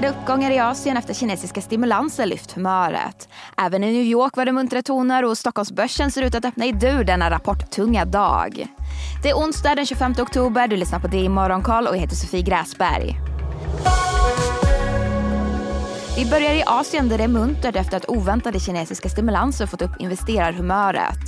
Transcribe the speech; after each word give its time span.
breda 0.00 0.08
uppgångar 0.08 0.50
i 0.50 0.58
Asien 0.58 0.96
efter 0.96 1.14
kinesiska 1.14 1.60
stimulanser 1.60 2.26
lyft 2.26 2.52
humöret. 2.52 3.28
Även 3.56 3.84
i 3.84 3.92
New 3.92 4.02
York 4.02 4.36
var 4.36 4.44
det 4.44 4.52
muntra 4.52 4.82
toner 4.82 5.24
och 5.24 5.38
Stockholmsbörsen 5.38 6.10
ser 6.10 6.22
ut 6.22 6.34
att 6.34 6.44
öppna 6.44 6.66
i 6.66 6.72
dur 6.72 7.04
denna 7.04 7.30
rapporttunga 7.30 8.04
dag. 8.04 8.66
Det 9.22 9.30
är 9.30 9.34
onsdag 9.34 9.74
den 9.74 9.86
25 9.86 10.14
oktober, 10.18 10.68
du 10.68 10.76
lyssnar 10.76 11.00
på 11.00 11.06
det 11.06 11.20
i 11.20 11.28
Morgonkoll 11.28 11.86
och 11.86 11.96
jag 11.96 12.00
heter 12.00 12.16
Sofie 12.16 12.42
Gräsberg. 12.42 13.35
Vi 16.16 16.26
börjar 16.30 16.54
i 16.54 16.62
Asien 16.66 17.08
där 17.08 17.18
det 17.18 17.24
är 17.24 17.28
muntert 17.28 17.76
efter 17.76 17.96
att 17.96 18.08
oväntade 18.08 18.60
kinesiska 18.60 19.08
stimulanser 19.08 19.66
fått 19.66 19.82
upp 19.82 19.90
investerarhumöret. 19.98 21.18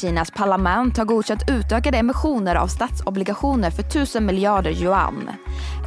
Kinas 0.00 0.30
parlament 0.30 0.96
har 0.96 1.04
godkänt 1.04 1.50
utökade 1.50 1.98
emissioner 1.98 2.54
av 2.54 2.66
statsobligationer 2.66 3.70
för 3.70 3.82
1000 3.82 4.26
miljarder 4.26 4.70
yuan. 4.70 5.30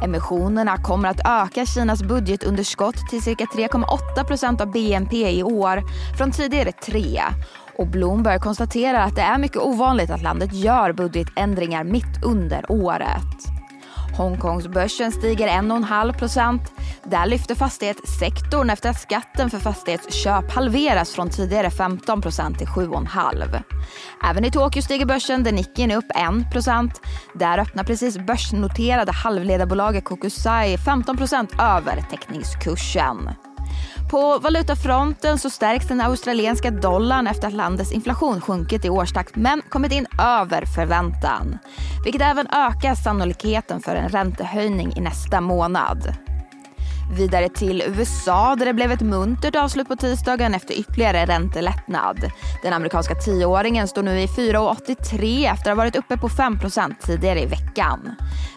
Emissionerna 0.02 0.76
kommer 0.76 1.08
att 1.08 1.20
öka 1.24 1.66
Kinas 1.66 2.02
budgetunderskott 2.02 2.96
till 3.10 3.22
cirka 3.22 3.44
3,8 3.44 4.24
procent 4.24 4.60
av 4.60 4.72
BNP 4.72 5.30
i 5.30 5.42
år 5.42 5.82
från 6.18 6.30
tidigare 6.30 6.72
3 6.72 7.22
och 7.78 7.86
Bloomberg 7.86 8.38
konstaterar 8.38 9.00
att 9.00 9.16
det 9.16 9.22
är 9.22 9.38
mycket 9.38 9.62
ovanligt 9.62 10.10
att 10.10 10.22
landet 10.22 10.52
gör 10.52 10.92
budgetändringar 10.92 11.84
mitt 11.84 12.24
under 12.24 12.72
året. 12.72 13.51
Hongkongsbörsen 14.22 15.12
stiger 15.12 15.48
1,5 15.48 16.18
procent. 16.18 16.72
Där 17.04 17.26
lyfter 17.26 17.54
fastighetssektorn 17.54 18.70
efter 18.70 18.90
att 18.90 19.00
skatten 19.00 19.50
för 19.50 19.58
fastighetsköp 19.58 20.52
halveras 20.52 21.10
från 21.10 21.30
tidigare 21.30 21.70
15 21.70 22.22
procent 22.22 22.58
till 22.58 22.66
7,5. 22.66 23.62
Även 24.30 24.44
i 24.44 24.50
Tokyo 24.50 24.82
stiger 24.82 25.06
börsen 25.06 25.42
där 25.42 25.52
Nikkei 25.52 25.92
är 25.92 25.96
upp 25.96 26.10
1 26.44 26.52
procent. 26.52 27.00
Där 27.34 27.58
öppnar 27.58 27.84
precis 27.84 28.18
börsnoterade 28.18 29.12
halvledarbolaget 29.12 30.04
Kokusai 30.04 30.78
15 30.78 31.16
procent 31.16 31.52
över 31.60 32.04
teckningskursen. 32.10 33.30
På 34.12 34.38
valutafronten 34.38 35.38
så 35.38 35.50
stärks 35.50 35.88
den 35.88 36.00
australienska 36.00 36.70
dollarn 36.70 37.26
efter 37.26 37.48
att 37.48 37.54
landets 37.54 37.92
inflation 37.92 38.40
sjunkit 38.40 38.84
i 38.84 38.90
årstakt 38.90 39.36
men 39.36 39.62
kommit 39.68 39.92
in 39.92 40.06
över 40.18 40.64
förväntan. 40.66 41.58
Vilket 42.04 42.22
även 42.22 42.46
ökar 42.46 42.94
sannolikheten 42.94 43.80
för 43.80 43.96
en 43.96 44.08
räntehöjning 44.08 44.92
i 44.96 45.00
nästa 45.00 45.40
månad. 45.40 46.31
Vidare 47.10 47.48
till 47.48 47.82
USA 47.86 48.56
där 48.56 48.66
det 48.66 48.74
blev 48.74 48.92
ett 48.92 49.00
muntert 49.00 49.56
avslut 49.56 49.88
på 49.88 49.96
tisdagen 49.96 50.54
efter 50.54 50.74
ytterligare 50.74 51.26
räntelättnad. 51.26 52.30
Den 52.62 52.72
amerikanska 52.72 53.14
tioåringen 53.14 53.88
står 53.88 54.02
nu 54.02 54.20
i 54.20 54.26
4,83 54.26 55.52
efter 55.52 55.70
att 55.70 55.76
ha 55.76 55.84
varit 55.84 55.96
uppe 55.96 56.16
på 56.16 56.28
5% 56.28 56.94
tidigare 57.00 57.40
i 57.40 57.46
veckan. 57.46 58.14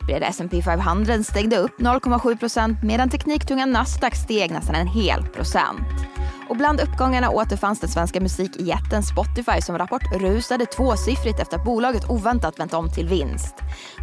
Breda 0.07 0.25
S&P 0.25 0.61
500 0.61 1.23
stängde 1.23 1.57
upp 1.57 1.79
0,7% 1.79 2.83
medan 2.83 3.09
tekniktunga 3.09 3.65
Nasdaq 3.65 4.15
steg 4.15 4.51
nästan 4.51 4.75
en 4.75 4.87
hel 4.87 5.23
procent. 5.23 6.04
Och 6.49 6.57
bland 6.57 6.81
uppgångarna 6.81 7.29
återfanns 7.29 7.79
den 7.79 7.89
svenska 7.89 8.19
musikjätten 8.19 9.03
Spotify 9.03 9.61
som 9.61 9.77
rapport 9.77 10.03
rusade 10.13 10.65
tvåsiffrigt 10.65 11.39
efter 11.39 11.57
att 11.57 11.65
bolaget 11.65 12.09
oväntat 12.09 12.59
vänt 12.59 12.73
om 12.73 12.89
till 12.89 13.07
vinst. 13.07 13.55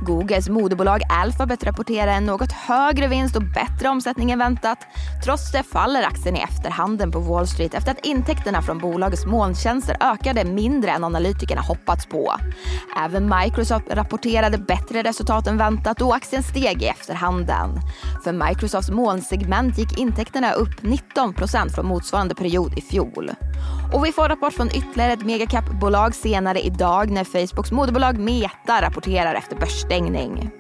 Googles 0.07 0.49
moderbolag 0.49 1.03
Alphabet 1.09 1.65
rapporterar 1.65 2.13
en 2.13 2.25
något 2.25 2.53
högre 2.53 3.09
vinst 3.09 3.37
och 3.37 3.43
bättre 3.43 3.89
omsättning 3.89 4.31
än 4.31 4.39
väntat. 4.39 4.79
Trots 5.25 5.53
det 5.53 5.63
faller 5.63 6.03
aktien 6.03 6.37
i 6.37 6.41
efterhanden 6.41 7.11
på 7.11 7.19
Wall 7.19 7.47
Street 7.47 7.75
efter 7.75 7.91
att 7.91 8.07
intäkterna 8.07 8.63
från 8.63 8.79
bolagets 8.79 9.27
molntjänster 9.27 9.97
ökade 10.01 10.45
mindre 10.45 10.91
än 10.91 11.05
analytikerna 11.05 11.61
hoppats 11.61 12.07
på. 12.07 12.35
Även 13.05 13.35
Microsoft 13.41 13.87
rapporterade 13.91 14.59
bättre 14.59 15.03
resultat 15.03 15.47
än 15.47 15.59
väntat 15.59 16.03
och 16.03 16.15
aktien 16.15 16.43
steg 16.43 16.83
i 16.83 16.87
efterhanden. 16.87 17.71
För 18.25 18.33
Microsofts 18.33 18.91
molnsegment 18.91 19.79
gick 19.79 19.99
intäkterna 19.99 20.53
upp 20.53 20.81
19% 20.81 21.69
från 21.75 21.87
motsvarande 21.87 22.32
period 22.35 22.79
i 22.79 22.81
fjol. 22.81 23.31
Och 23.93 24.07
vi 24.07 24.13
får 24.13 24.29
rapport 24.29 24.53
från 24.53 24.69
ytterligare 24.69 25.13
ett 25.13 25.25
megacap-bolag 25.25 26.15
senare 26.15 26.61
idag 26.61 27.11
när 27.11 27.25
Facebooks 27.25 27.73
moderbolag 27.73 28.19
Meta 28.19 28.83
rapporterar 28.83 29.35
efter 29.35 29.57
börsstängning. 29.57 30.51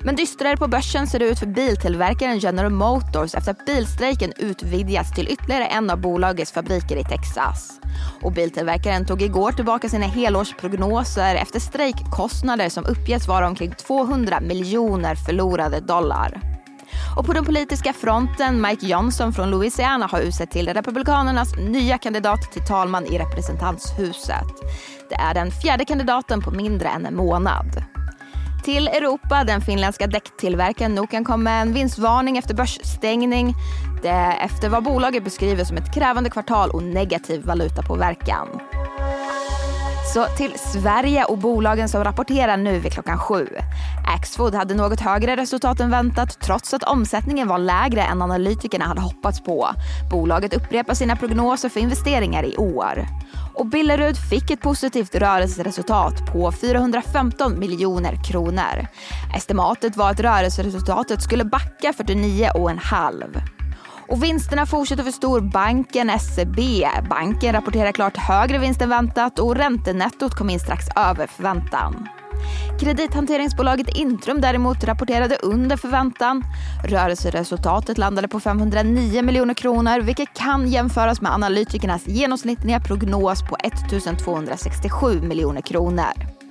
Men 0.00 0.16
dystrare 0.16 0.56
på 0.56 0.68
börsen 0.68 1.06
ser 1.06 1.18
det 1.18 1.24
ut 1.24 1.38
för 1.38 1.46
biltillverkaren 1.46 2.38
General 2.38 2.72
Motors 2.72 3.34
efter 3.34 3.50
att 3.50 3.66
bilstrejken 3.66 4.32
utvidgats 4.36 5.14
till 5.14 5.28
ytterligare 5.28 5.66
en 5.66 5.90
av 5.90 6.00
bolagets 6.00 6.52
fabriker 6.52 6.96
i 6.96 7.04
Texas. 7.04 7.80
Och 8.22 8.32
biltillverkaren 8.32 9.06
tog 9.06 9.22
igår 9.22 9.52
tillbaka 9.52 9.88
sina 9.88 10.06
helårsprognoser 10.06 11.34
efter 11.34 11.60
strejkkostnader 11.60 12.68
som 12.68 12.86
uppges 12.86 13.28
vara 13.28 13.46
omkring 13.46 13.74
200 13.86 14.40
miljoner 14.40 15.14
förlorade 15.14 15.80
dollar. 15.80 16.51
Och 17.16 17.26
på 17.26 17.32
den 17.32 17.44
politiska 17.44 17.92
fronten, 17.92 18.62
Mike 18.62 18.86
Johnson 18.86 19.32
från 19.32 19.50
Louisiana 19.50 20.06
har 20.06 20.20
utsett 20.20 20.50
till 20.50 20.68
Republikanernas 20.68 21.56
nya 21.56 21.98
kandidat 21.98 22.52
till 22.52 22.62
talman 22.62 23.06
i 23.06 23.18
representanthuset. 23.18 24.46
Det 25.08 25.14
är 25.14 25.34
den 25.34 25.50
fjärde 25.50 25.84
kandidaten 25.84 26.42
på 26.42 26.50
mindre 26.50 26.88
än 26.88 27.06
en 27.06 27.16
månad. 27.16 27.84
Till 28.64 28.88
Europa, 28.88 29.44
den 29.44 29.60
finländska 29.60 30.06
däcktillverkaren 30.06 30.94
Nokian 30.94 31.24
kom 31.24 31.42
med 31.42 31.62
en 31.62 31.72
vinstvarning 31.72 32.38
efter 32.38 32.54
börsstängning. 32.54 33.54
Det 34.02 34.36
efter 34.40 34.68
vad 34.68 34.84
bolaget 34.84 35.24
beskriver 35.24 35.64
som 35.64 35.76
ett 35.76 35.94
krävande 35.94 36.30
kvartal 36.30 36.70
och 36.70 36.82
negativ 36.82 37.44
valutapåverkan. 37.44 38.48
Så 40.12 40.26
till 40.36 40.52
Sverige 40.58 41.24
och 41.24 41.38
bolagen 41.38 41.88
som 41.88 42.04
rapporterar 42.04 42.56
nu 42.56 42.78
vid 42.78 42.92
klockan 42.92 43.18
sju. 43.18 43.48
Axfood 44.14 44.54
hade 44.54 44.74
något 44.74 45.00
högre 45.00 45.36
resultat 45.36 45.80
än 45.80 45.90
väntat 45.90 46.40
trots 46.40 46.74
att 46.74 46.82
omsättningen 46.82 47.48
var 47.48 47.58
lägre 47.58 48.02
än 48.02 48.22
analytikerna 48.22 48.84
hade 48.84 49.00
hoppats 49.00 49.44
på. 49.44 49.68
Bolaget 50.10 50.54
upprepar 50.54 50.94
sina 50.94 51.16
prognoser 51.16 51.68
för 51.68 51.80
investeringar 51.80 52.44
i 52.44 52.56
år. 52.56 53.06
Och 53.54 53.66
Billerud 53.66 54.16
fick 54.30 54.50
ett 54.50 54.60
positivt 54.60 55.14
rörelseresultat 55.14 56.32
på 56.32 56.52
415 56.52 57.58
miljoner 57.58 58.24
kronor. 58.24 58.86
Estimatet 59.36 59.96
var 59.96 60.10
att 60.10 60.20
rörelseresultatet 60.20 61.22
skulle 61.22 61.44
backa 61.44 61.92
49,5. 61.92 63.61
Och 64.08 64.22
vinsterna 64.22 64.66
fortsätter 64.66 65.02
för 65.02 65.10
storbanken 65.10 66.18
SEB. 66.20 66.58
Banken 67.10 67.52
rapporterar 67.52 67.92
klart 67.92 68.16
högre 68.16 68.58
vinst 68.58 68.82
än 68.82 68.88
väntat 68.88 69.38
och 69.38 69.56
räntenettot 69.56 70.34
kom 70.34 70.50
in 70.50 70.60
strax 70.60 70.84
över 70.96 71.26
förväntan. 71.26 72.08
Kredithanteringsbolaget 72.80 73.96
Intrum 73.96 74.40
däremot 74.40 74.84
rapporterade 74.84 75.36
under 75.36 75.76
förväntan. 75.76 76.44
Rörelseresultatet 76.84 77.98
landade 77.98 78.28
på 78.28 78.40
509 78.40 79.22
miljoner 79.22 79.54
kronor 79.54 80.00
vilket 80.00 80.34
kan 80.34 80.68
jämföras 80.68 81.20
med 81.20 81.32
analytikernas 81.32 82.06
genomsnittliga 82.06 82.80
prognos 82.80 83.42
på 83.42 83.56
1267 83.56 85.20
miljoner 85.20 85.60
kronor. 85.60 86.41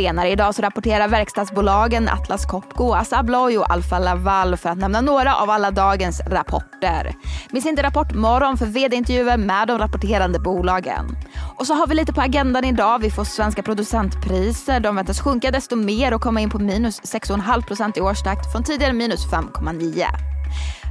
Senare 0.00 0.30
idag 0.30 0.54
så 0.54 0.62
rapporterar 0.62 1.08
verkstadsbolagen 1.08 2.08
Atlas 2.08 2.46
Copco, 2.46 2.92
Assa 2.92 3.18
Abloy 3.18 3.58
och 3.58 3.72
Alfa 3.72 3.98
Laval 3.98 4.56
för 4.56 4.68
att 4.68 4.78
nämna 4.78 5.00
några 5.00 5.34
av 5.34 5.50
alla 5.50 5.70
dagens 5.70 6.20
rapporter. 6.20 7.14
Missa 7.50 7.68
inte 7.68 7.82
Rapport 7.82 8.14
morgon 8.14 8.58
för 8.58 8.66
vd-intervjuer 8.66 9.36
med 9.36 9.68
de 9.68 9.78
rapporterande 9.78 10.38
bolagen. 10.38 11.16
Och 11.56 11.66
så 11.66 11.74
har 11.74 11.86
vi 11.86 11.94
lite 11.94 12.12
på 12.12 12.20
agendan 12.20 12.64
idag. 12.64 12.98
Vi 12.98 13.10
får 13.10 13.24
svenska 13.24 13.62
producentpriser. 13.62 14.80
De 14.80 14.96
väntas 14.96 15.20
sjunka 15.20 15.50
desto 15.50 15.76
mer 15.76 16.14
och 16.14 16.20
komma 16.20 16.40
in 16.40 16.50
på 16.50 16.58
minus 16.58 17.00
6,5% 17.00 17.98
i 17.98 18.00
årstakt 18.00 18.52
från 18.52 18.64
tidigare 18.64 18.92
minus 18.92 19.26
5,9. 19.26 20.04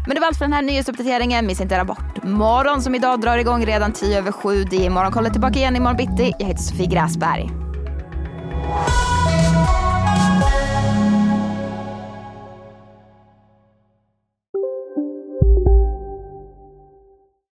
Men 0.07 0.15
det 0.15 0.19
var 0.19 0.27
allt 0.27 0.37
för 0.37 0.45
den 0.45 0.53
här 0.53 0.61
nyhetsuppdateringen. 0.61 1.45
Missa 1.45 1.63
inte 1.63 1.77
Rapport 1.77 2.23
morgon 2.23 2.81
som 2.81 2.95
idag 2.95 3.21
drar 3.21 3.37
igång 3.37 3.65
redan 3.65 3.91
10 3.91 4.17
över 4.17 4.31
7. 4.31 4.63
Det 4.63 4.85
är 4.85 4.89
Morgonkollet 4.89 5.31
tillbaka 5.31 5.59
igen 5.59 5.75
imorgon 5.75 5.97
bitti. 5.97 6.33
Jag 6.39 6.47
heter 6.47 6.63
Sofie 6.63 6.87
Gräsberg. 6.87 7.68